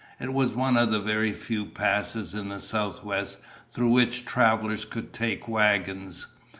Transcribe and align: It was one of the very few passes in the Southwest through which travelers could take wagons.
It 0.19 0.33
was 0.33 0.55
one 0.55 0.77
of 0.77 0.91
the 0.91 0.99
very 0.99 1.31
few 1.31 1.63
passes 1.63 2.33
in 2.33 2.49
the 2.49 2.59
Southwest 2.59 3.37
through 3.69 3.91
which 3.91 4.25
travelers 4.25 4.83
could 4.83 5.13
take 5.13 5.47
wagons. 5.47 6.25